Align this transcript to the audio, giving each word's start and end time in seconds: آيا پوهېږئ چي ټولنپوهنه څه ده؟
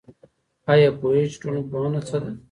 آيا 0.71 0.89
پوهېږئ 0.99 1.27
چي 1.31 1.37
ټولنپوهنه 1.41 1.99
څه 2.07 2.17
ده؟ 2.23 2.31